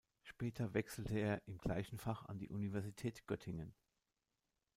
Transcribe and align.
Später 0.23 0.73
wechselte 0.73 1.19
er 1.19 1.47
im 1.47 1.59
gleichen 1.59 1.99
Fach 1.99 2.25
an 2.25 2.39
die 2.39 2.49
Universität 2.49 3.27
Göttingen. 3.27 3.75